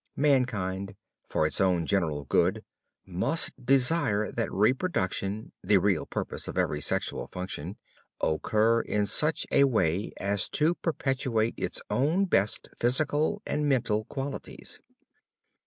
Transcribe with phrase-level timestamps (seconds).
[0.17, 0.95] Mankind,
[1.29, 2.63] for its own general good,
[3.05, 7.77] must desire that reproduction the real purpose of every sexual function
[8.19, 14.81] occur in such a way as to perpetuate its own best physical and mental qualities.